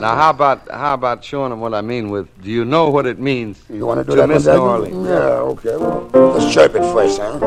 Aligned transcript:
Now, 0.00 0.16
how 0.16 0.30
about 0.30 0.70
how 0.70 0.94
about 0.94 1.24
showing 1.24 1.50
them 1.50 1.60
what 1.60 1.74
I 1.74 1.80
mean 1.80 2.10
with? 2.10 2.26
Do 2.42 2.50
you 2.50 2.64
know 2.64 2.90
what 2.90 3.06
it 3.06 3.18
means 3.18 3.62
You 3.68 3.86
want 3.86 4.00
to 4.00 4.04
do 4.04 4.12
to 4.12 4.22
that 4.22 4.28
miss 4.28 4.46
New? 4.46 4.52
Orleans? 4.52 5.06
Yeah, 5.06 5.52
okay. 5.52 5.76
Well, 5.76 6.08
let's 6.34 6.52
chirp 6.52 6.74
it 6.74 6.82
first, 6.92 7.20
huh? 7.20 7.38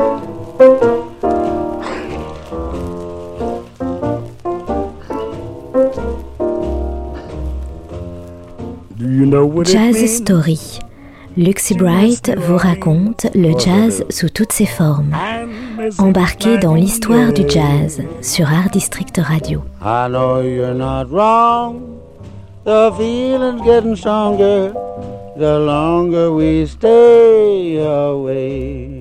Do 8.96 9.04
you 9.10 9.26
know 9.26 9.44
what 9.46 9.68
it 9.68 9.72
Jazz 9.72 9.96
means? 9.96 10.16
Story. 10.16 10.58
Luxy 11.36 11.74
Bright 11.74 12.30
vous 12.38 12.56
raconte 12.56 13.26
le 13.34 13.52
jazz 13.58 14.04
sous 14.08 14.30
toutes 14.30 14.52
ses 14.52 14.64
formes. 14.64 15.14
Embarquez 15.98 16.56
dans 16.56 16.74
l'histoire 16.74 17.30
du 17.34 17.46
jazz 17.46 18.00
sur 18.22 18.48
Art 18.50 18.70
District 18.70 19.20
Radio. 19.22 19.62
I 19.82 20.08
know 20.08 20.40
you're 20.40 20.72
not 20.72 21.10
wrong. 21.10 21.96
The 22.66 22.92
feeling's 22.98 23.62
getting 23.62 23.94
stronger 23.94 24.72
the 25.36 25.60
longer 25.60 26.32
we 26.32 26.66
stay 26.66 27.76
away. 27.76 28.95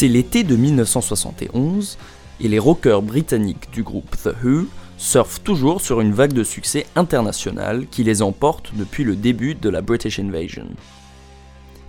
C'est 0.00 0.08
l'été 0.08 0.44
de 0.44 0.56
1971 0.56 1.98
et 2.40 2.48
les 2.48 2.58
rockers 2.58 3.02
britanniques 3.02 3.70
du 3.70 3.82
groupe 3.82 4.16
The 4.16 4.30
Who 4.42 4.64
surfent 4.96 5.42
toujours 5.42 5.82
sur 5.82 6.00
une 6.00 6.14
vague 6.14 6.32
de 6.32 6.42
succès 6.42 6.86
international 6.96 7.86
qui 7.86 8.02
les 8.02 8.22
emporte 8.22 8.70
depuis 8.74 9.04
le 9.04 9.14
début 9.14 9.54
de 9.54 9.68
la 9.68 9.82
British 9.82 10.18
Invasion. 10.18 10.68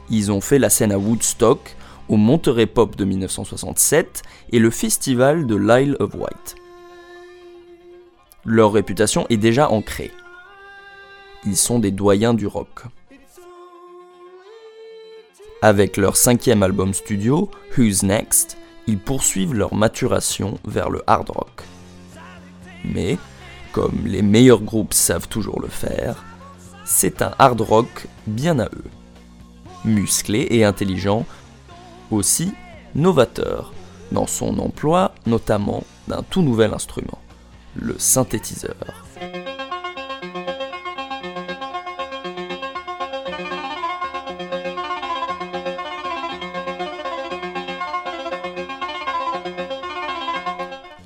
Ils 0.10 0.30
ont 0.30 0.42
fait 0.42 0.60
la 0.60 0.70
scène 0.70 0.92
à 0.92 0.98
Woodstock, 0.98 1.78
au 2.10 2.18
Monterey 2.18 2.66
Pop 2.66 2.98
de 2.98 3.06
1967 3.06 4.24
et 4.52 4.60
le 4.60 4.72
festival 4.72 5.48
de 5.48 5.56
l'Isle 5.56 5.96
of 6.02 6.14
Wight. 6.14 6.56
Leur 8.44 8.74
réputation 8.74 9.26
est 9.30 9.38
déjà 9.38 9.70
ancrée. 9.70 10.12
Ils 11.46 11.56
sont 11.56 11.80
des 11.80 11.92
doyens 11.92 12.34
du 12.34 12.46
rock. 12.46 12.82
Avec 15.62 15.98
leur 15.98 16.18
cinquième 16.18 16.64
album 16.64 16.94
studio, 16.94 17.50
Who's 17.78 18.04
Next, 18.04 18.58
ils 18.88 18.98
poursuivent 18.98 19.54
leur 19.54 19.76
maturation 19.76 20.58
vers 20.66 20.90
le 20.90 21.04
hard 21.06 21.30
rock. 21.30 21.64
Mais, 22.84 23.18
comme 23.72 24.02
les 24.06 24.22
meilleurs 24.22 24.62
groupes 24.62 24.94
savent 24.94 25.28
toujours 25.28 25.62
le 25.62 25.68
faire, 25.68 26.24
c'est 26.84 27.22
un 27.22 27.34
hard 27.38 27.62
rock 27.62 28.08
bien 28.26 28.60
à 28.60 28.66
eux. 28.66 28.90
Musclé 29.86 30.48
et 30.50 30.64
intelligent, 30.64 31.26
aussi 32.10 32.52
novateur 32.96 33.74
dans 34.12 34.28
son 34.28 34.60
emploi 34.60 35.14
notamment 35.26 35.84
d'un 36.08 36.24
tout 36.24 36.42
nouvel 36.42 36.74
instrument, 36.74 37.20
le 37.76 37.98
synthétiseur. 37.98 39.01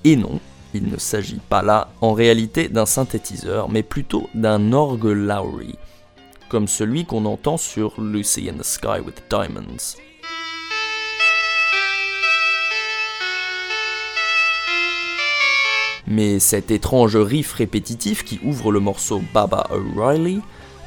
Et 0.07 0.15
non, 0.15 0.39
il 0.75 0.87
ne 0.87 0.97
s'agit 0.99 1.41
pas 1.49 1.63
là 1.63 1.89
en 1.99 2.13
réalité 2.13 2.67
d'un 2.67 2.85
synthétiseur, 2.85 3.69
mais 3.69 3.81
plutôt 3.81 4.29
d'un 4.35 4.71
orgue 4.71 5.05
Lowry, 5.05 5.79
comme 6.47 6.67
celui 6.67 7.05
qu'on 7.05 7.25
entend 7.25 7.57
sur 7.57 7.99
Lucy 7.99 8.47
in 8.47 8.53
the 8.53 8.63
Sky 8.63 8.99
with 9.03 9.23
Diamonds. 9.31 9.97
Mais 16.05 16.37
cet 16.37 16.69
étrange 16.69 17.17
riff 17.17 17.53
répétitif 17.53 18.23
qui 18.23 18.39
ouvre 18.43 18.71
le 18.71 18.79
morceau 18.79 19.23
Baba 19.33 19.67
O'Reilly, 19.71 20.39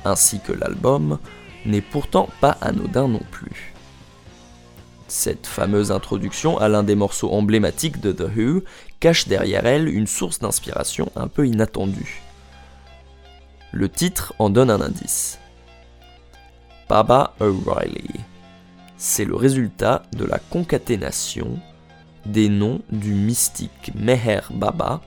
ainsi 0.04 0.38
que 0.38 0.52
l'album, 0.52 1.18
n'est 1.66 1.80
pourtant 1.80 2.28
pas 2.40 2.56
anodin 2.60 3.08
non 3.08 3.22
plus. 3.32 3.74
Cette 5.08 5.46
fameuse 5.46 5.90
introduction 5.90 6.58
à 6.58 6.68
l'un 6.68 6.82
des 6.82 6.94
morceaux 6.94 7.32
emblématiques 7.32 7.98
de 8.00 8.12
The 8.12 8.28
Who 8.36 8.62
cache 9.00 9.26
derrière 9.26 9.64
elle 9.64 9.88
une 9.88 10.06
source 10.06 10.38
d'inspiration 10.38 11.10
un 11.16 11.28
peu 11.28 11.46
inattendue. 11.46 12.20
Le 13.72 13.88
titre 13.88 14.34
en 14.38 14.50
donne 14.50 14.70
un 14.70 14.82
indice. 14.82 15.38
Baba 16.90 17.34
O'Reilly. 17.40 18.20
C'est 18.98 19.24
le 19.24 19.34
résultat 19.34 20.02
de 20.12 20.26
la 20.26 20.38
concaténation 20.38 21.58
des 22.26 22.50
noms 22.50 22.80
du 22.90 23.14
mystique 23.14 23.92
Meher 23.94 24.40
Baba, 24.50 25.00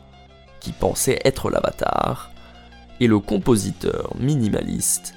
qui 0.59 0.71
pensait 0.71 1.19
être 1.25 1.51
l'avatar, 1.51 2.31
et 2.99 3.07
le 3.07 3.19
compositeur 3.19 4.15
minimaliste 4.19 5.13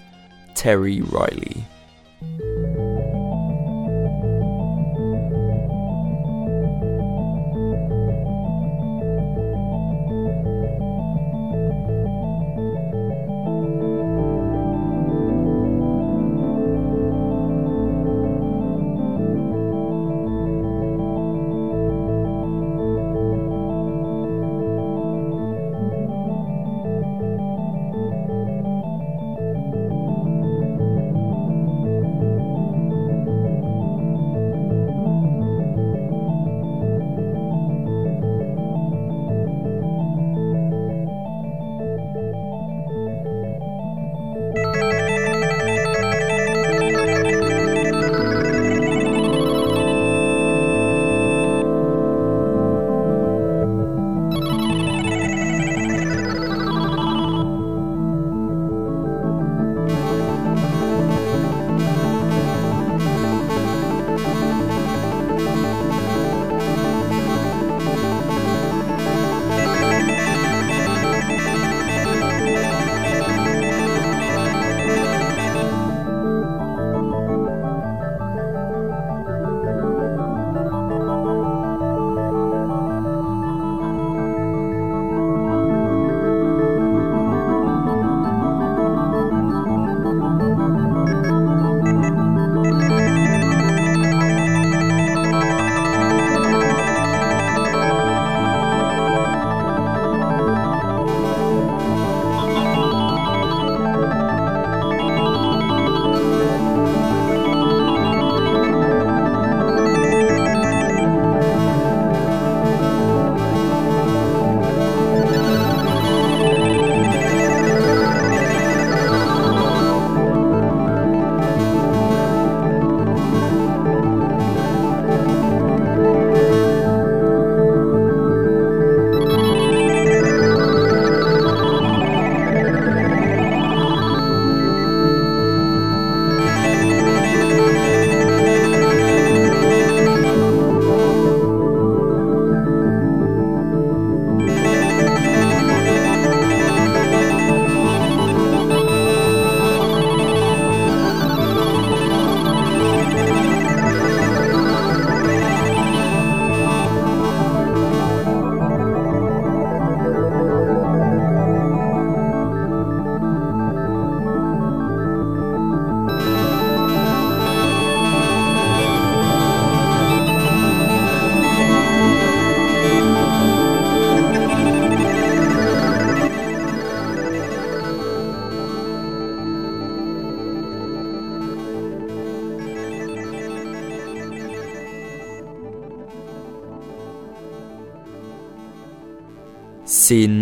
Terry 0.55 1.03
Riley. 1.13 1.57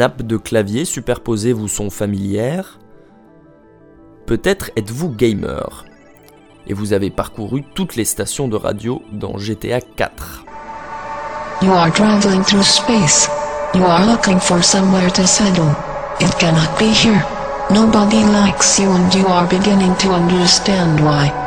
Nappes 0.02 0.22
de 0.22 0.36
clavier 0.36 0.84
superposées 0.84 1.52
vous 1.52 1.68
sont 1.68 1.88
familières? 1.88 2.80
Peut-être 4.26 4.72
êtes-vous 4.74 5.10
gamer 5.10 5.84
et 6.66 6.74
vous 6.74 6.92
avez 6.92 7.08
parcouru 7.08 7.62
toutes 7.76 7.94
les 7.94 8.04
stations 8.04 8.48
de 8.48 8.56
radio 8.56 9.00
dans 9.12 9.38
GTA 9.38 9.80
4. 9.80 10.44
You 11.62 11.70
are 11.70 11.92
traveling 11.92 12.42
through 12.42 12.64
space. 12.64 13.30
You 13.74 13.84
are 13.84 14.04
looking 14.04 14.40
for 14.40 14.60
somewhere 14.60 15.12
to 15.12 15.24
settle. 15.24 15.70
It 16.20 16.36
cannot 16.36 16.76
be 16.80 16.86
here. 16.86 17.24
Nobody 17.70 18.24
likes 18.24 18.80
you 18.80 18.90
and 18.90 19.14
you 19.14 19.28
are 19.28 19.46
beginning 19.46 19.94
to 19.98 20.08
understand 20.08 20.98
why. 20.98 21.41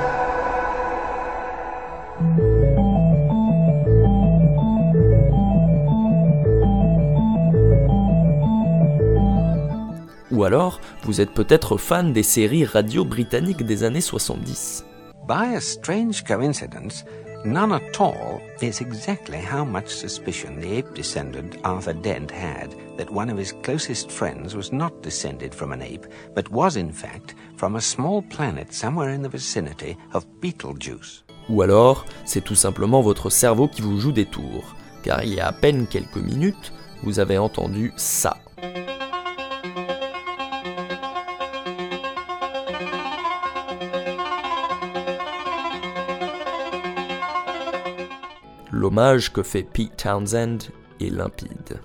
Ou 10.35 10.43
alors, 10.43 10.81
vous 11.03 11.21
êtes 11.21 11.31
peut-être 11.31 11.77
fan 11.77 12.11
des 12.11 12.21
séries 12.21 12.65
radio 12.65 13.05
britanniques 13.05 13.63
des 13.63 13.83
années 13.85 14.01
70. 14.01 14.83
By 15.25 15.55
a 15.55 15.61
strange 15.61 16.25
coincidence, 16.25 17.05
none 17.45 17.71
at 17.71 18.01
all 18.01 18.41
is 18.61 18.81
exactly 18.81 19.37
how 19.37 19.63
much 19.63 19.87
suspicion 19.87 20.59
the 20.59 20.79
ape 20.79 20.93
descendant 20.93 21.55
Arthur 21.63 21.93
Dent 21.93 22.29
had 22.31 22.75
that 22.97 23.09
one 23.09 23.29
of 23.29 23.39
his 23.39 23.53
closest 23.63 24.11
friends 24.11 24.57
was 24.57 24.73
not 24.73 25.01
descended 25.01 25.55
from 25.55 25.71
an 25.71 25.81
ape, 25.81 26.05
but 26.35 26.51
was 26.51 26.75
in 26.75 26.91
fact 26.91 27.33
from 27.55 27.77
a 27.77 27.81
small 27.81 28.21
planet 28.21 28.73
somewhere 28.73 29.11
in 29.11 29.21
the 29.21 29.29
vicinity 29.29 29.95
of 30.13 30.25
Beetlejuice. 30.41 31.23
Ou 31.47 31.61
alors, 31.61 32.03
c'est 32.25 32.43
tout 32.43 32.55
simplement 32.55 33.01
votre 33.01 33.29
cerveau 33.29 33.69
qui 33.69 33.81
vous 33.81 34.01
joue 34.01 34.11
des 34.11 34.25
tours, 34.25 34.75
car 35.01 35.23
il 35.23 35.33
y 35.33 35.39
a 35.39 35.47
à 35.47 35.53
peine 35.53 35.87
quelques 35.87 36.17
minutes, 36.17 36.73
vous 37.03 37.19
avez 37.19 37.37
entendu 37.37 37.93
ça. 37.95 38.35
L'hommage 48.85 49.33
que 49.33 49.41
fait 49.41 49.63
Pete 49.63 49.97
Townsend 49.97 50.59
est 51.01 51.09
limpide. 51.09 51.79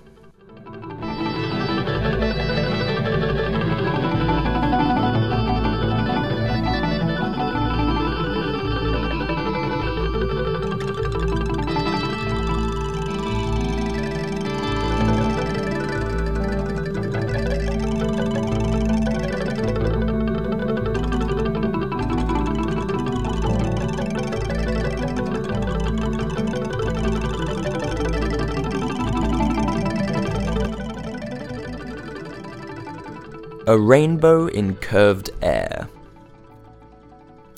A 33.71 33.77
Rainbow 33.77 34.49
in 34.53 34.73
Curved 34.73 35.31
Air. 35.41 35.87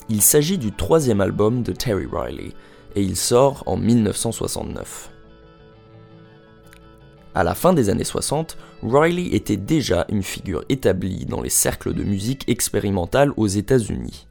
Il 0.08 0.22
s'agit 0.22 0.58
du 0.58 0.70
troisième 0.70 1.20
album 1.20 1.64
de 1.64 1.72
Terry 1.72 2.06
Riley 2.06 2.52
et 2.94 3.02
il 3.02 3.16
sort 3.16 3.64
en 3.66 3.76
1969. 3.76 5.10
À 7.34 7.42
la 7.42 7.56
fin 7.56 7.72
des 7.72 7.90
années 7.90 8.04
60, 8.04 8.56
Riley 8.84 9.34
était 9.34 9.56
déjà 9.56 10.06
une 10.08 10.22
figure 10.22 10.64
établie 10.68 11.26
dans 11.26 11.40
les 11.40 11.50
cercles 11.50 11.92
de 11.92 12.04
musique 12.04 12.48
expérimentale 12.48 13.32
aux 13.36 13.48
États-Unis. 13.48 14.28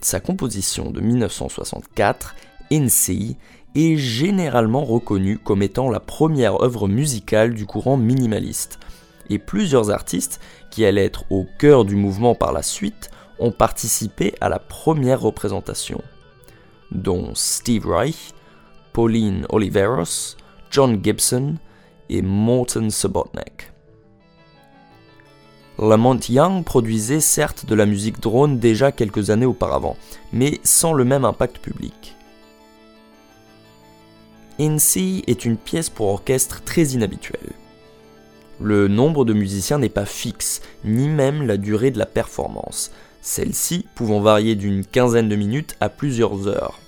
Sa 0.00 0.18
composition 0.18 0.90
de 0.90 1.00
1964, 1.00 2.34
NC, 2.72 3.36
est 3.76 3.96
généralement 3.96 4.84
reconnue 4.84 5.38
comme 5.38 5.62
étant 5.62 5.90
la 5.90 6.00
première 6.00 6.60
œuvre 6.60 6.88
musicale 6.88 7.54
du 7.54 7.66
courant 7.66 7.96
minimaliste, 7.96 8.80
et 9.30 9.38
plusieurs 9.38 9.90
artistes 9.90 10.40
qui 10.70 10.84
allaient 10.84 11.04
être 11.04 11.24
au 11.30 11.46
cœur 11.58 11.84
du 11.84 11.96
mouvement 11.96 12.34
par 12.34 12.52
la 12.52 12.62
suite 12.62 13.10
ont 13.38 13.52
participé 13.52 14.34
à 14.40 14.48
la 14.48 14.58
première 14.58 15.20
représentation, 15.20 16.02
dont 16.90 17.30
Steve 17.34 17.86
Reich, 17.86 18.34
Pauline 18.92 19.46
Oliveros, 19.48 20.36
John 20.70 21.02
Gibson 21.02 21.54
et 22.10 22.22
Morton 22.22 22.90
Subotnick. 22.90 23.72
Lamont 25.78 26.20
Young 26.28 26.62
produisait 26.62 27.20
certes 27.20 27.64
de 27.64 27.74
la 27.74 27.86
musique 27.86 28.20
drone 28.20 28.58
déjà 28.58 28.92
quelques 28.92 29.30
années 29.30 29.46
auparavant, 29.46 29.96
mais 30.32 30.60
sans 30.62 30.92
le 30.92 31.04
même 31.04 31.24
impact 31.24 31.58
public. 31.58 32.14
NC 34.58 35.24
est 35.26 35.46
une 35.46 35.56
pièce 35.56 35.88
pour 35.88 36.08
orchestre 36.08 36.62
très 36.62 36.82
inhabituelle. 36.88 37.54
Le 38.62 38.88
nombre 38.88 39.24
de 39.24 39.32
musiciens 39.32 39.78
n'est 39.78 39.88
pas 39.88 40.04
fixe, 40.04 40.60
ni 40.84 41.08
même 41.08 41.46
la 41.46 41.56
durée 41.56 41.90
de 41.90 41.98
la 41.98 42.04
performance, 42.04 42.90
celle-ci 43.22 43.86
pouvant 43.94 44.20
varier 44.20 44.54
d'une 44.54 44.84
quinzaine 44.84 45.30
de 45.30 45.36
minutes 45.36 45.76
à 45.80 45.88
plusieurs 45.88 46.46
heures. 46.46 46.78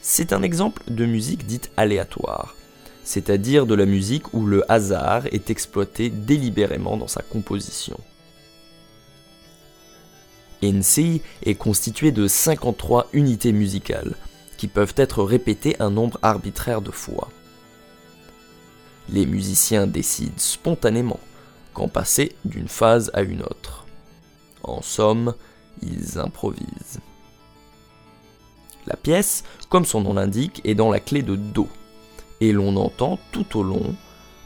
C'est 0.00 0.32
un 0.32 0.42
exemple 0.42 0.82
de 0.88 1.04
musique 1.04 1.44
dite 1.44 1.70
aléatoire, 1.76 2.54
c'est-à-dire 3.04 3.66
de 3.66 3.74
la 3.74 3.84
musique 3.84 4.32
où 4.32 4.46
le 4.46 4.64
hasard 4.72 5.26
est 5.26 5.50
exploité 5.50 6.08
délibérément 6.08 6.96
dans 6.96 7.08
sa 7.08 7.20
composition. 7.20 8.00
NC 10.62 11.20
est 11.42 11.56
constitué 11.56 12.10
de 12.10 12.26
53 12.26 13.08
unités 13.12 13.52
musicales, 13.52 14.14
qui 14.56 14.66
peuvent 14.66 14.94
être 14.96 15.22
répétées 15.22 15.76
un 15.78 15.90
nombre 15.90 16.18
arbitraire 16.22 16.80
de 16.80 16.90
fois 16.90 17.28
les 19.08 19.26
musiciens 19.26 19.86
décident 19.86 20.32
spontanément 20.36 21.20
quand 21.74 21.88
passer 21.88 22.34
d'une 22.44 22.68
phase 22.68 23.10
à 23.14 23.22
une 23.22 23.42
autre. 23.42 23.86
En 24.62 24.82
somme, 24.82 25.34
ils 25.82 26.18
improvisent. 26.18 27.00
La 28.86 28.96
pièce, 28.96 29.44
comme 29.68 29.84
son 29.84 30.00
nom 30.00 30.14
l'indique, 30.14 30.60
est 30.64 30.74
dans 30.74 30.90
la 30.90 31.00
clé 31.00 31.22
de 31.22 31.36
Do, 31.36 31.68
et 32.40 32.52
l'on 32.52 32.76
entend 32.76 33.18
tout 33.32 33.58
au 33.58 33.62
long 33.62 33.94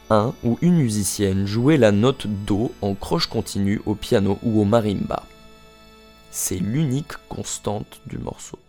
un 0.09 0.33
ou 0.43 0.57
une 0.61 0.75
musicienne 0.75 1.45
jouer 1.45 1.77
la 1.77 1.91
note 1.91 2.27
Do 2.27 2.71
en 2.81 2.95
croche 2.95 3.27
continue 3.27 3.81
au 3.85 3.95
piano 3.95 4.39
ou 4.43 4.61
au 4.61 4.65
marimba. 4.65 5.23
C'est 6.31 6.57
l'unique 6.57 7.13
constante 7.29 8.01
du 8.05 8.17
morceau. 8.17 8.59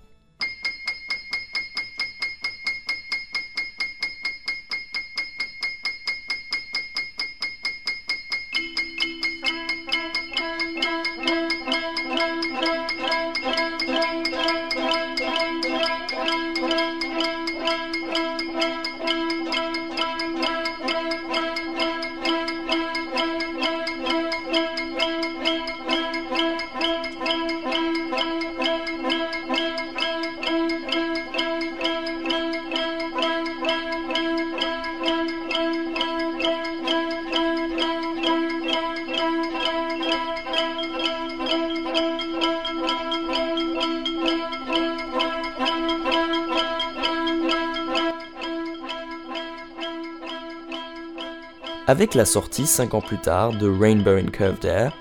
Avec 52.03 52.17
la 52.17 52.25
sortie 52.25 52.67
5 52.67 52.95
ans 52.95 53.01
plus 53.01 53.19
tard 53.19 53.53
de 53.53 53.69
Rainbow 53.69 54.17
in 54.17 54.27
Curved 54.27 54.65
Air, 54.65 54.93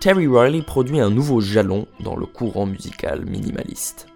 Terry 0.00 0.26
Riley 0.26 0.62
produit 0.62 0.98
un 0.98 1.08
nouveau 1.08 1.40
jalon 1.40 1.86
dans 2.00 2.16
le 2.16 2.26
courant 2.26 2.66
musical 2.66 3.24
minimaliste. 3.24 4.08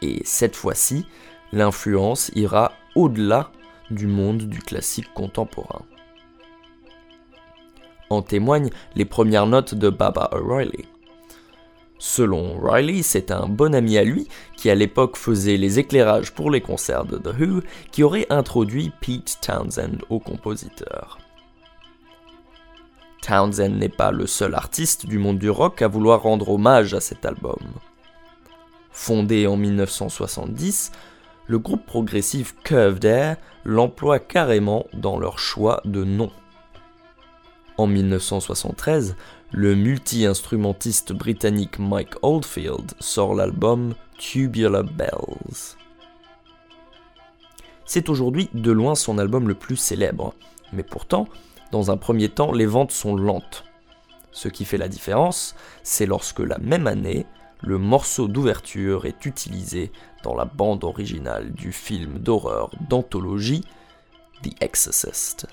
Et 0.00 0.22
cette 0.24 0.54
fois-ci, 0.54 1.06
l'influence 1.50 2.30
ira 2.36 2.70
au-delà 2.94 3.50
du 3.90 4.06
monde 4.06 4.42
du 4.42 4.60
classique 4.60 5.12
contemporain. 5.12 5.82
En 8.08 8.22
témoignent 8.22 8.70
les 8.94 9.04
premières 9.04 9.48
notes 9.48 9.74
de 9.74 9.90
Baba 9.90 10.30
O'Reilly. 10.30 10.84
Selon 11.98 12.58
Riley, 12.60 13.02
c'est 13.02 13.30
un 13.30 13.46
bon 13.46 13.74
ami 13.74 13.96
à 13.96 14.04
lui, 14.04 14.28
qui 14.56 14.68
à 14.68 14.74
l'époque 14.74 15.16
faisait 15.16 15.56
les 15.56 15.78
éclairages 15.78 16.32
pour 16.32 16.50
les 16.50 16.60
concerts 16.60 17.04
de 17.04 17.18
The 17.18 17.38
Who, 17.38 17.60
qui 17.92 18.02
aurait 18.02 18.26
introduit 18.30 18.92
Pete 19.00 19.38
Townsend 19.40 19.98
au 20.10 20.18
compositeur. 20.18 21.18
Townsend 23.22 23.78
n'est 23.78 23.88
pas 23.88 24.10
le 24.10 24.26
seul 24.26 24.54
artiste 24.54 25.06
du 25.06 25.18
monde 25.18 25.38
du 25.38 25.48
rock 25.48 25.80
à 25.80 25.88
vouloir 25.88 26.22
rendre 26.22 26.50
hommage 26.50 26.92
à 26.92 27.00
cet 27.00 27.24
album. 27.24 27.60
Fondé 28.90 29.46
en 29.46 29.56
1970, 29.56 30.92
le 31.46 31.58
groupe 31.58 31.86
progressif 31.86 32.54
Curved 32.64 33.04
Air 33.04 33.36
l'emploie 33.64 34.18
carrément 34.18 34.86
dans 34.92 35.18
leur 35.18 35.38
choix 35.38 35.80
de 35.84 36.04
nom. 36.04 36.30
En 37.76 37.86
1973, 37.86 39.16
le 39.56 39.76
multi-instrumentiste 39.76 41.12
britannique 41.12 41.78
Mike 41.78 42.16
Oldfield 42.22 42.92
sort 42.98 43.36
l'album 43.36 43.94
Tubular 44.18 44.82
Bells. 44.82 45.76
C'est 47.84 48.08
aujourd'hui 48.08 48.50
de 48.52 48.72
loin 48.72 48.96
son 48.96 49.16
album 49.16 49.46
le 49.46 49.54
plus 49.54 49.76
célèbre, 49.76 50.34
mais 50.72 50.82
pourtant, 50.82 51.28
dans 51.70 51.92
un 51.92 51.96
premier 51.96 52.30
temps, 52.30 52.50
les 52.50 52.66
ventes 52.66 52.90
sont 52.90 53.14
lentes. 53.14 53.64
Ce 54.32 54.48
qui 54.48 54.64
fait 54.64 54.76
la 54.76 54.88
différence, 54.88 55.54
c'est 55.84 56.06
lorsque 56.06 56.40
la 56.40 56.58
même 56.58 56.88
année, 56.88 57.24
le 57.62 57.78
morceau 57.78 58.26
d'ouverture 58.26 59.06
est 59.06 59.24
utilisé 59.24 59.92
dans 60.24 60.34
la 60.34 60.46
bande 60.46 60.82
originale 60.82 61.52
du 61.52 61.70
film 61.70 62.18
d'horreur 62.18 62.70
d'anthologie 62.90 63.62
The 64.42 64.60
Exorcist. 64.60 65.46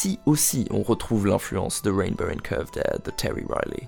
Ici 0.00 0.18
aussi, 0.24 0.66
on 0.70 0.82
retrouve 0.82 1.26
l'influence 1.26 1.82
de 1.82 1.90
Rainbow 1.90 2.24
and 2.24 2.40
Curved 2.42 2.74
Air 2.74 3.00
de 3.04 3.10
Terry 3.10 3.44
Riley. 3.46 3.86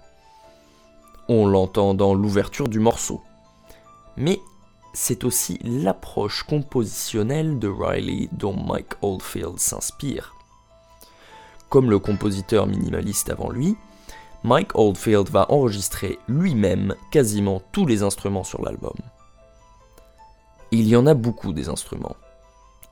On 1.31 1.47
l'entend 1.47 1.95
dans 1.95 2.13
l'ouverture 2.13 2.69
du 2.69 2.81
morceau. 2.81 3.23
Mais 4.19 4.39
c'est 4.93 5.25
aussi 5.25 5.59
l'approche 5.65 6.43
compositionnelle 6.43 7.59
de 7.59 7.67
Riley 7.67 8.29
dont 8.33 8.55
Mike 8.55 8.93
Oldfield 9.01 9.59
s'inspire. 9.59 10.35
Comme 11.71 11.89
le 11.89 11.99
compositeur 11.99 12.67
minimaliste 12.67 13.31
avant 13.31 13.49
lui, 13.49 13.75
Mike 14.45 14.75
Oldfield 14.75 15.31
va 15.31 15.51
enregistrer 15.51 16.19
lui-même 16.29 16.95
quasiment 17.11 17.63
tous 17.73 17.87
les 17.87 18.03
instruments 18.03 18.45
sur 18.45 18.63
l'album. 18.63 18.97
Il 20.73 20.87
y 20.87 20.95
en 20.95 21.07
a 21.07 21.15
beaucoup 21.15 21.55
des 21.55 21.71
instruments, 21.71 22.17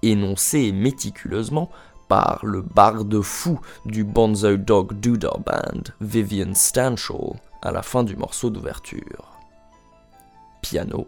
énoncés 0.00 0.72
méticuleusement 0.72 1.70
par 2.10 2.44
le 2.44 2.60
barde 2.60 3.22
fou 3.22 3.60
du 3.86 4.02
Bonzo 4.02 4.56
Dog 4.56 4.94
Doodah 4.94 5.38
Band, 5.46 5.94
Vivian 6.00 6.54
Stanshall, 6.56 7.36
à 7.62 7.70
la 7.70 7.82
fin 7.82 8.02
du 8.02 8.16
morceau 8.16 8.50
d'ouverture. 8.50 9.38
Piano, 10.60 11.06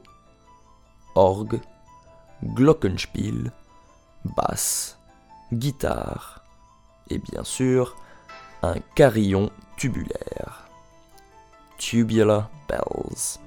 orgue, 1.17 1.61
glockenspiel, 2.55 3.51
basse, 4.37 4.97
guitare 5.53 6.45
et 7.11 7.19
bien 7.19 7.43
sûr 7.43 7.97
un 8.63 8.77
carillon 8.95 9.51
tubulaire. 9.77 10.69
Tubular 11.79 12.49
bells. 12.69 13.41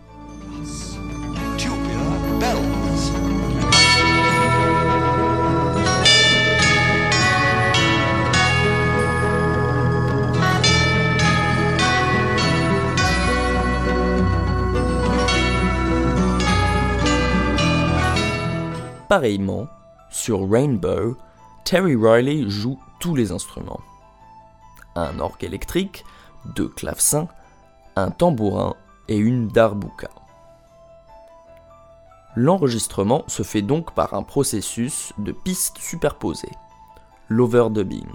Pareillement, 19.08 19.68
sur 20.10 20.50
Rainbow, 20.50 21.16
Terry 21.64 21.96
Riley 21.96 22.50
joue 22.50 22.80
tous 23.00 23.16
les 23.16 23.32
instruments. 23.32 23.82
Un 24.96 25.20
orgue 25.20 25.44
électrique, 25.44 26.06
deux 26.56 26.70
clavecins, 26.70 27.28
un 27.96 28.10
tambourin 28.12 28.76
et 29.08 29.18
une 29.18 29.48
darbuka. 29.48 30.10
L'enregistrement 32.36 33.24
se 33.28 33.44
fait 33.44 33.62
donc 33.62 33.94
par 33.94 34.14
un 34.14 34.24
processus 34.24 35.14
de 35.18 35.32
pistes 35.32 35.78
superposées, 35.78 36.52
l'overdubbing. 37.30 38.08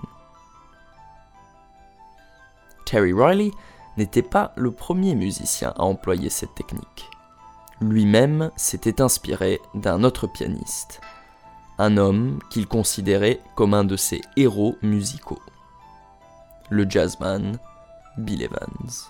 Terry 2.85 3.13
Riley 3.13 3.53
n'était 3.97 4.23
pas 4.23 4.53
le 4.57 4.73
premier 4.73 5.15
musicien 5.15 5.73
à 5.77 5.83
employer 5.83 6.31
cette 6.31 6.55
technique. 6.55 7.09
Lui-même 7.81 8.51
s'était 8.57 9.01
inspiré 9.01 9.61
d'un 9.75 10.05
autre 10.05 10.27
pianiste, 10.27 11.01
un 11.79 11.97
homme 11.97 12.39
qu'il 12.51 12.67
considérait 12.67 13.41
comme 13.55 13.73
un 13.73 13.85
de 13.85 13.97
ses 13.97 14.21
héros 14.37 14.77
musicaux, 14.83 15.41
le 16.69 16.89
jazzman 16.89 17.59
Bill 18.19 18.43
Evans. 18.43 19.10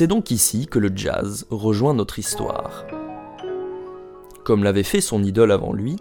C'est 0.00 0.06
donc 0.06 0.30
ici 0.30 0.66
que 0.66 0.78
le 0.78 0.90
jazz 0.96 1.46
rejoint 1.50 1.92
notre 1.92 2.18
histoire. 2.18 2.86
Comme 4.44 4.64
l'avait 4.64 4.82
fait 4.82 5.02
son 5.02 5.22
idole 5.22 5.52
avant 5.52 5.74
lui, 5.74 5.96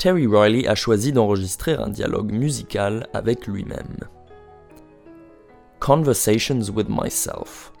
Terry 0.00 0.26
Riley 0.26 0.66
a 0.66 0.74
choisi 0.74 1.12
d'enregistrer 1.12 1.74
un 1.74 1.88
dialogue 1.88 2.32
musical 2.32 3.06
avec 3.14 3.46
lui-même. 3.46 3.98
Conversations 5.78 6.72
with 6.74 6.88
Myself. 6.88 7.72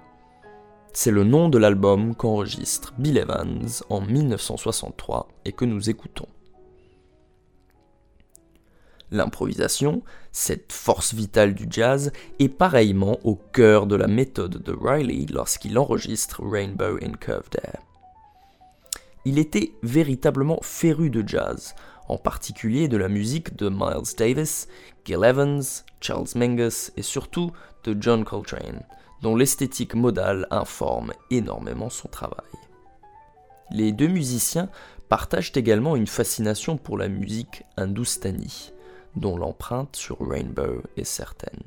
C'est 0.92 1.10
le 1.10 1.24
nom 1.24 1.48
de 1.48 1.58
l'album 1.58 2.14
qu'enregistre 2.14 2.94
Bill 2.96 3.18
Evans 3.18 3.66
en 3.90 4.00
1963 4.00 5.26
et 5.46 5.50
que 5.50 5.64
nous 5.64 5.90
écoutons. 5.90 6.28
L'improvisation, 9.10 10.02
cette 10.32 10.72
force 10.72 11.14
vitale 11.14 11.54
du 11.54 11.66
jazz, 11.70 12.12
est 12.38 12.48
pareillement 12.48 13.18
au 13.24 13.36
cœur 13.36 13.86
de 13.86 13.94
la 13.94 14.08
méthode 14.08 14.62
de 14.62 14.72
Riley 14.72 15.26
lorsqu'il 15.30 15.78
enregistre 15.78 16.42
Rainbow 16.44 16.98
in 17.02 17.12
Curved 17.12 17.60
Air. 17.62 17.80
Il 19.24 19.38
était 19.38 19.72
véritablement 19.82 20.58
féru 20.62 21.10
de 21.10 21.26
jazz, 21.26 21.74
en 22.08 22.18
particulier 22.18 22.88
de 22.88 22.96
la 22.96 23.08
musique 23.08 23.56
de 23.56 23.68
Miles 23.68 24.14
Davis, 24.16 24.68
Gil 25.04 25.24
Evans, 25.24 25.62
Charles 26.00 26.28
Mingus 26.34 26.92
et 26.96 27.02
surtout 27.02 27.52
de 27.84 27.96
John 28.00 28.24
Coltrane, 28.24 28.84
dont 29.22 29.36
l'esthétique 29.36 29.94
modale 29.94 30.46
informe 30.50 31.12
énormément 31.30 31.90
son 31.90 32.08
travail. 32.08 32.46
Les 33.70 33.92
deux 33.92 34.08
musiciens 34.08 34.68
partagent 35.08 35.52
également 35.54 35.96
une 35.96 36.06
fascination 36.06 36.76
pour 36.76 36.98
la 36.98 37.08
musique 37.08 37.64
hindoustanie, 37.76 38.72
dont 39.16 39.36
l'empreinte 39.36 39.96
sur 39.96 40.18
Rainbow 40.20 40.82
est 40.96 41.04
certaine. 41.04 41.62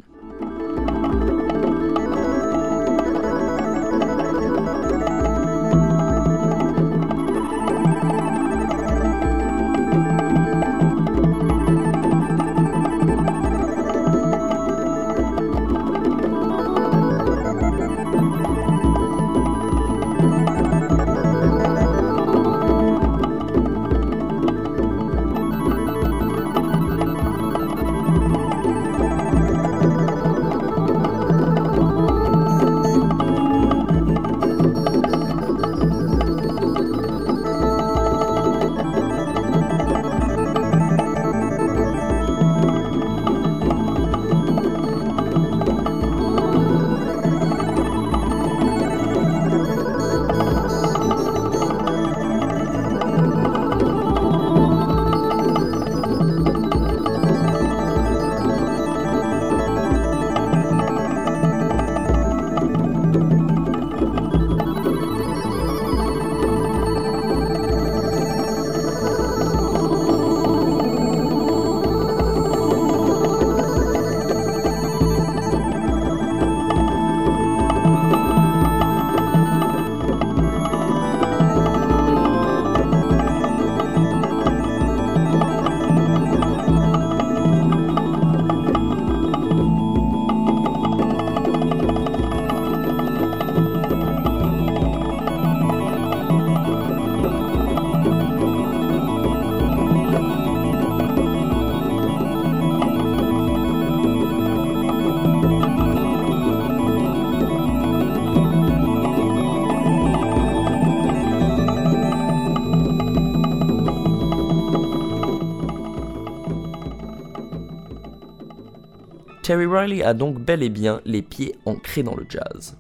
Terry 119.50 119.66
Riley 119.66 120.04
a 120.04 120.14
donc 120.14 120.38
bel 120.38 120.62
et 120.62 120.70
bien 120.70 121.02
les 121.06 121.24
pieds 121.24 121.56
ancrés 121.66 122.04
dans 122.04 122.14
le 122.14 122.24
jazz. 122.30 122.78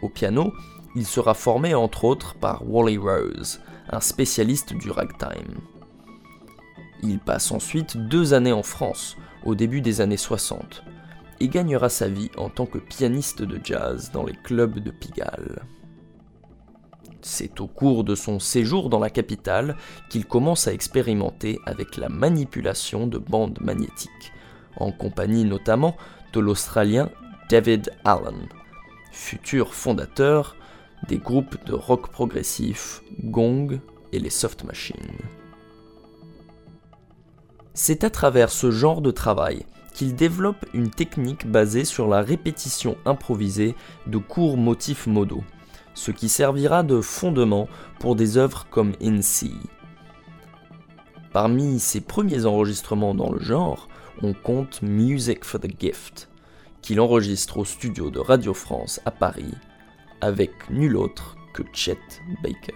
Au 0.00 0.08
piano, 0.08 0.54
il 0.96 1.04
sera 1.04 1.34
formé 1.34 1.74
entre 1.74 2.04
autres 2.04 2.34
par 2.36 2.62
Wally 2.66 2.96
Rose, 2.96 3.60
un 3.90 4.00
spécialiste 4.00 4.72
du 4.72 4.90
ragtime. 4.90 5.58
Il 7.02 7.18
passe 7.18 7.52
ensuite 7.52 7.98
deux 7.98 8.32
années 8.32 8.54
en 8.54 8.62
France, 8.62 9.18
au 9.44 9.54
début 9.54 9.82
des 9.82 10.00
années 10.00 10.16
60, 10.16 10.82
et 11.40 11.48
gagnera 11.48 11.90
sa 11.90 12.08
vie 12.08 12.30
en 12.38 12.48
tant 12.48 12.64
que 12.64 12.78
pianiste 12.78 13.42
de 13.42 13.60
jazz 13.62 14.12
dans 14.14 14.24
les 14.24 14.36
clubs 14.44 14.78
de 14.78 14.90
Pigalle. 14.90 15.66
C'est 17.20 17.60
au 17.60 17.66
cours 17.66 18.02
de 18.02 18.14
son 18.14 18.38
séjour 18.38 18.88
dans 18.88 18.98
la 18.98 19.10
capitale 19.10 19.76
qu'il 20.08 20.24
commence 20.24 20.68
à 20.68 20.72
expérimenter 20.72 21.58
avec 21.66 21.98
la 21.98 22.08
manipulation 22.08 23.06
de 23.06 23.18
bandes 23.18 23.58
magnétiques, 23.60 24.32
en 24.76 24.92
compagnie 24.92 25.44
notamment 25.44 25.96
de 26.32 26.40
l'Australien 26.40 27.10
David 27.48 27.92
Allen, 28.04 28.48
futur 29.12 29.74
fondateur 29.74 30.56
des 31.08 31.18
groupes 31.18 31.64
de 31.66 31.74
rock 31.74 32.10
progressif 32.10 33.02
Gong 33.22 33.80
et 34.12 34.18
les 34.18 34.30
Soft 34.30 34.64
Machines. 34.64 35.18
C'est 37.74 38.04
à 38.04 38.10
travers 38.10 38.50
ce 38.50 38.70
genre 38.70 39.02
de 39.02 39.10
travail 39.10 39.66
qu'il 39.92 40.14
développe 40.14 40.66
une 40.74 40.90
technique 40.90 41.46
basée 41.46 41.84
sur 41.84 42.08
la 42.08 42.20
répétition 42.20 42.96
improvisée 43.04 43.74
de 44.06 44.18
courts 44.18 44.56
motifs 44.56 45.06
modaux, 45.06 45.44
ce 45.94 46.10
qui 46.10 46.28
servira 46.28 46.82
de 46.82 47.00
fondement 47.00 47.68
pour 48.00 48.16
des 48.16 48.36
œuvres 48.36 48.66
comme 48.70 48.92
Sea. 49.22 49.54
Parmi 51.32 51.80
ses 51.80 52.00
premiers 52.00 52.46
enregistrements 52.46 53.14
dans 53.14 53.32
le 53.32 53.40
genre, 53.40 53.88
on 54.22 54.32
compte 54.32 54.82
Music 54.82 55.44
for 55.44 55.60
the 55.60 55.80
Gift, 55.80 56.28
qu'il 56.82 57.00
enregistre 57.00 57.58
au 57.58 57.64
studio 57.64 58.10
de 58.10 58.18
Radio 58.18 58.54
France 58.54 59.00
à 59.04 59.10
Paris, 59.10 59.54
avec 60.20 60.50
nul 60.70 60.96
autre 60.96 61.36
que 61.52 61.62
Chet 61.72 61.98
Baker. 62.42 62.74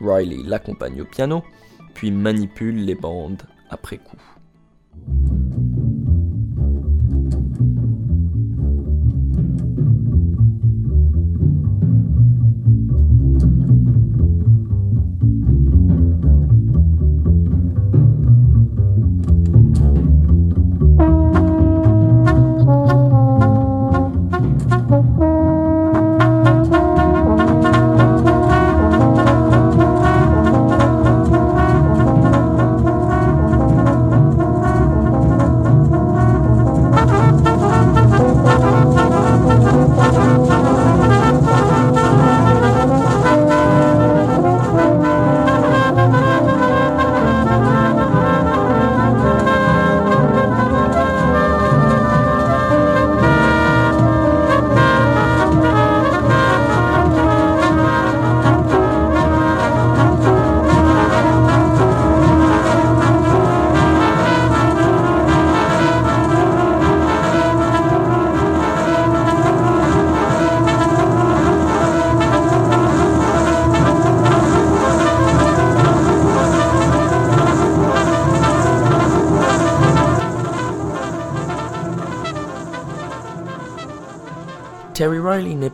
Riley 0.00 0.42
l'accompagne 0.44 1.02
au 1.02 1.04
piano, 1.04 1.42
puis 1.94 2.10
manipule 2.10 2.84
les 2.84 2.94
bandes 2.94 3.42
après 3.70 3.98
coup. 3.98 5.47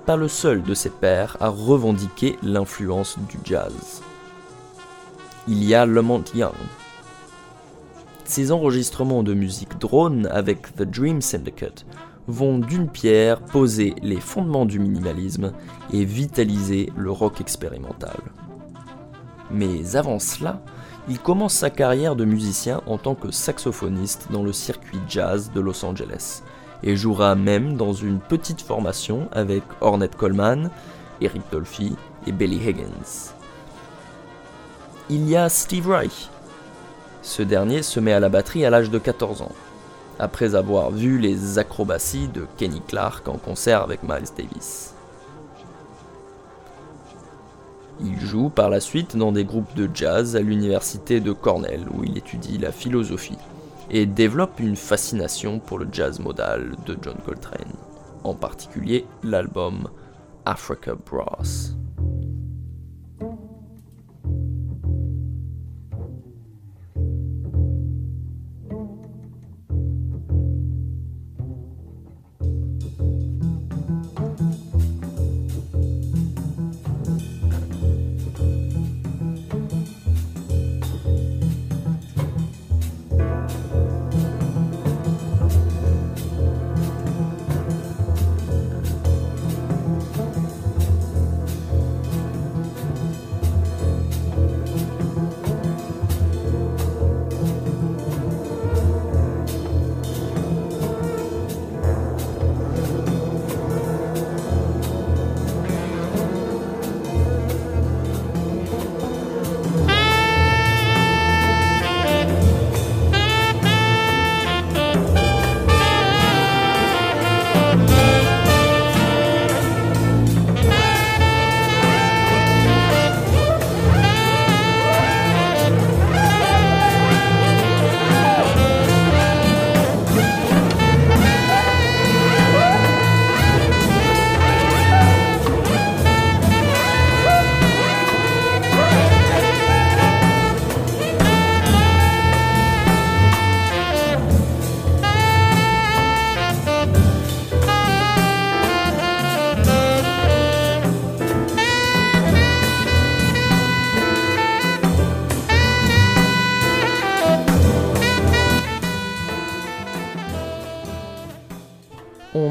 Pas 0.04 0.16
le 0.16 0.28
seul 0.28 0.62
de 0.62 0.74
ses 0.74 0.90
pairs 0.90 1.36
à 1.40 1.48
revendiquer 1.48 2.36
l'influence 2.42 3.18
du 3.28 3.38
jazz. 3.44 4.02
Il 5.48 5.64
y 5.64 5.74
a 5.74 5.86
Lamont 5.86 6.24
Young. 6.34 6.52
Ses 8.24 8.52
enregistrements 8.52 9.22
de 9.22 9.34
musique 9.34 9.78
drone 9.78 10.26
avec 10.30 10.74
The 10.76 10.82
Dream 10.82 11.20
Syndicate 11.20 11.86
vont 12.26 12.58
d'une 12.58 12.88
pierre 12.88 13.40
poser 13.40 13.94
les 14.02 14.20
fondements 14.20 14.66
du 14.66 14.78
minimalisme 14.78 15.52
et 15.92 16.04
vitaliser 16.04 16.90
le 16.96 17.10
rock 17.10 17.40
expérimental. 17.40 18.16
Mais 19.50 19.96
avant 19.96 20.18
cela, 20.18 20.62
il 21.08 21.18
commence 21.18 21.54
sa 21.54 21.70
carrière 21.70 22.16
de 22.16 22.24
musicien 22.24 22.80
en 22.86 22.96
tant 22.96 23.14
que 23.14 23.30
saxophoniste 23.30 24.28
dans 24.30 24.42
le 24.42 24.52
circuit 24.52 25.00
jazz 25.06 25.50
de 25.54 25.60
Los 25.60 25.84
Angeles 25.84 26.42
et 26.84 26.96
jouera 26.96 27.34
même 27.34 27.76
dans 27.76 27.94
une 27.94 28.20
petite 28.20 28.60
formation 28.60 29.28
avec 29.32 29.62
Ornette 29.80 30.16
Coleman, 30.16 30.70
Eric 31.20 31.42
Dolphy 31.50 31.96
et 32.26 32.32
Billy 32.32 32.56
Higgins. 32.56 33.32
Il 35.08 35.28
y 35.28 35.34
a 35.34 35.48
Steve 35.48 35.88
Reich. 35.88 36.28
Ce 37.22 37.42
dernier 37.42 37.82
se 37.82 38.00
met 38.00 38.12
à 38.12 38.20
la 38.20 38.28
batterie 38.28 38.66
à 38.66 38.70
l'âge 38.70 38.90
de 38.90 38.98
14 38.98 39.40
ans, 39.42 39.52
après 40.18 40.54
avoir 40.54 40.90
vu 40.90 41.18
les 41.18 41.58
acrobaties 41.58 42.28
de 42.28 42.46
Kenny 42.58 42.82
Clark 42.86 43.26
en 43.28 43.38
concert 43.38 43.80
avec 43.80 44.02
Miles 44.02 44.28
Davis. 44.36 44.94
Il 48.00 48.20
joue 48.20 48.50
par 48.50 48.68
la 48.68 48.80
suite 48.80 49.16
dans 49.16 49.32
des 49.32 49.44
groupes 49.44 49.74
de 49.74 49.88
jazz 49.94 50.36
à 50.36 50.40
l'université 50.40 51.20
de 51.20 51.32
Cornell 51.32 51.86
où 51.94 52.04
il 52.04 52.18
étudie 52.18 52.58
la 52.58 52.72
philosophie 52.72 53.38
et 53.90 54.06
développe 54.06 54.60
une 54.60 54.76
fascination 54.76 55.58
pour 55.58 55.78
le 55.78 55.88
jazz 55.90 56.18
modal 56.20 56.76
de 56.86 56.96
John 57.00 57.16
Coltrane, 57.24 57.74
en 58.22 58.34
particulier 58.34 59.06
l'album 59.22 59.88
Africa 60.44 60.94
Brass. 60.94 61.76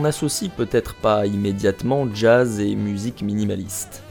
On 0.03 0.07
n'associe 0.07 0.51
peut-être 0.51 0.95
pas 0.95 1.25
immédiatement 1.25 2.13
jazz 2.13 2.59
et 2.59 2.75
musique 2.75 3.21
minimaliste. 3.21 4.03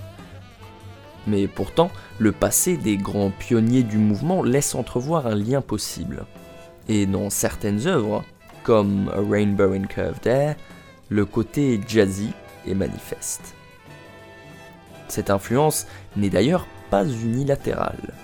Mais 1.27 1.47
pourtant, 1.47 1.91
le 2.19 2.33
passé 2.33 2.79
des 2.79 2.97
grands 2.97 3.31
pionniers 3.31 3.83
du 3.83 3.99
mouvement 3.99 4.43
laisse 4.43 4.75
entrevoir 4.75 5.27
un 5.27 5.35
lien 5.35 5.61
possible. 5.61 6.25
Et 6.89 7.05
dans 7.05 7.29
certaines 7.29 7.87
œuvres, 7.87 8.25
comme 8.63 9.11
A 9.15 9.21
Rainbow 9.21 9.75
in 9.75 9.83
Curved 9.83 10.27
Air, 10.27 10.57
le 11.11 11.27
côté 11.27 11.79
jazzy 11.87 12.31
est 12.67 12.75
manifeste. 12.75 13.55
Cette 15.09 15.29
influence 15.29 15.87
n'est 16.17 16.31
d'ailleurs 16.31 16.67
pas 16.89 17.05
unilatérale. 17.05 18.15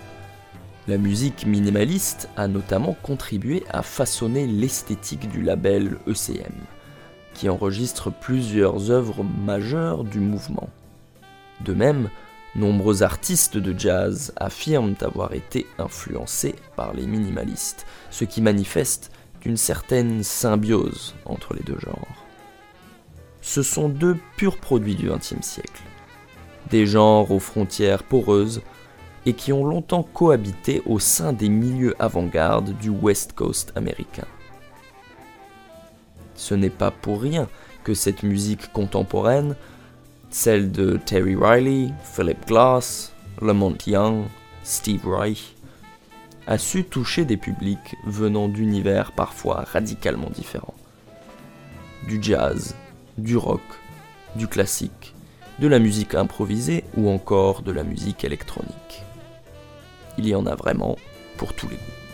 La 0.86 0.96
musique 0.96 1.44
minimaliste 1.44 2.30
a 2.38 2.48
notamment 2.48 2.96
contribué 3.02 3.62
à 3.68 3.82
façonner 3.82 4.46
l'esthétique 4.46 5.28
du 5.28 5.42
label 5.42 5.98
ECM 6.06 6.54
qui 7.38 7.48
enregistre 7.48 8.10
plusieurs 8.10 8.90
œuvres 8.90 9.22
majeures 9.22 10.02
du 10.02 10.18
mouvement. 10.18 10.68
De 11.64 11.72
même, 11.72 12.10
nombreux 12.56 13.04
artistes 13.04 13.56
de 13.56 13.78
jazz 13.78 14.32
affirment 14.34 14.96
avoir 15.02 15.34
été 15.34 15.64
influencés 15.78 16.56
par 16.74 16.94
les 16.94 17.06
minimalistes, 17.06 17.86
ce 18.10 18.24
qui 18.24 18.42
manifeste 18.42 19.12
une 19.44 19.56
certaine 19.56 20.24
symbiose 20.24 21.14
entre 21.26 21.54
les 21.54 21.62
deux 21.62 21.78
genres. 21.78 22.26
Ce 23.40 23.62
sont 23.62 23.88
deux 23.88 24.16
purs 24.36 24.58
produits 24.58 24.96
du 24.96 25.08
XXe 25.08 25.40
siècle, 25.40 25.82
des 26.70 26.86
genres 26.86 27.30
aux 27.30 27.38
frontières 27.38 28.02
poreuses 28.02 28.62
et 29.26 29.32
qui 29.32 29.52
ont 29.52 29.64
longtemps 29.64 30.02
cohabité 30.02 30.82
au 30.86 30.98
sein 30.98 31.32
des 31.32 31.48
milieux 31.48 31.94
avant-garde 32.00 32.76
du 32.78 32.90
West 32.90 33.34
Coast 33.34 33.72
américain. 33.76 34.26
Ce 36.38 36.54
n'est 36.54 36.70
pas 36.70 36.92
pour 36.92 37.20
rien 37.20 37.48
que 37.82 37.94
cette 37.94 38.22
musique 38.22 38.72
contemporaine, 38.72 39.56
celle 40.30 40.70
de 40.70 40.96
Terry 41.04 41.34
Riley, 41.34 41.88
Philip 42.04 42.46
Glass, 42.46 43.12
Lamont 43.42 43.76
Young, 43.86 44.24
Steve 44.62 45.06
Reich, 45.06 45.56
a 46.46 46.56
su 46.56 46.84
toucher 46.84 47.24
des 47.24 47.36
publics 47.36 47.96
venant 48.06 48.48
d'univers 48.48 49.10
parfois 49.12 49.64
radicalement 49.66 50.30
différents. 50.30 50.76
Du 52.06 52.22
jazz, 52.22 52.76
du 53.18 53.36
rock, 53.36 53.60
du 54.36 54.46
classique, 54.46 55.14
de 55.58 55.66
la 55.66 55.80
musique 55.80 56.14
improvisée 56.14 56.84
ou 56.96 57.10
encore 57.10 57.62
de 57.62 57.72
la 57.72 57.82
musique 57.82 58.22
électronique. 58.22 59.02
Il 60.18 60.28
y 60.28 60.36
en 60.36 60.46
a 60.46 60.54
vraiment 60.54 60.96
pour 61.36 61.52
tous 61.52 61.68
les 61.68 61.76
goûts. 61.76 62.07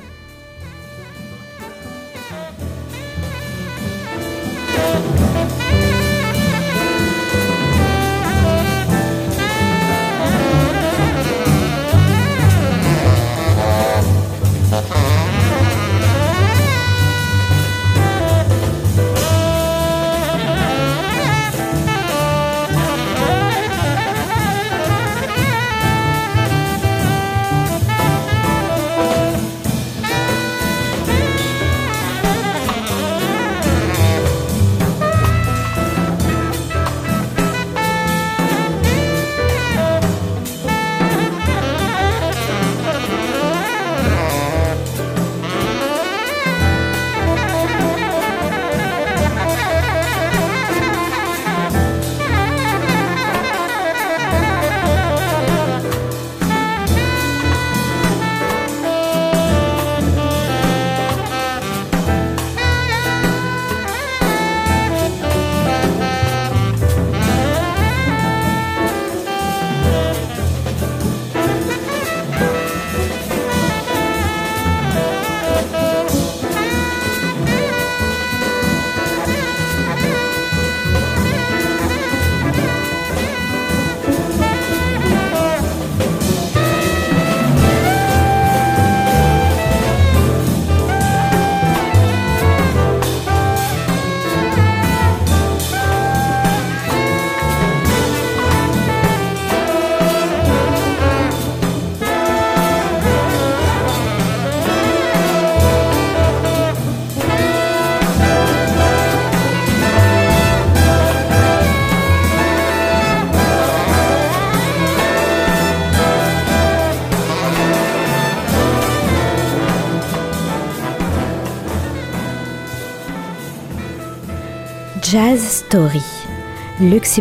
Story. 125.75 126.05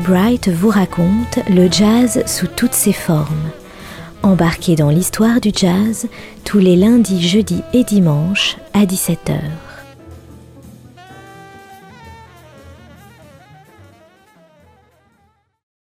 Bright 0.06 0.48
vous 0.48 0.70
raconte 0.70 1.40
le 1.50 1.72
jazz 1.72 2.22
sous 2.28 2.46
toutes 2.46 2.76
ses 2.76 2.94
formes. 2.94 3.50
Embarquez 4.22 4.76
dans 4.76 4.92
l'histoire 4.92 5.42
du 5.42 5.50
jazz 5.52 6.08
tous 6.46 6.60
les 6.60 6.76
lundis, 6.76 7.28
jeudis 7.28 7.64
et 7.74 7.84
dimanches 7.84 8.58
à 8.76 8.86
17h. 8.86 9.40